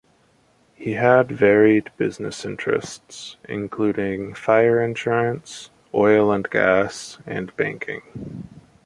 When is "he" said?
0.73-0.93